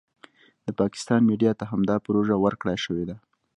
[0.65, 3.15] د پاکستان میډیا ته همدا پروژه ورکړای شوې ده.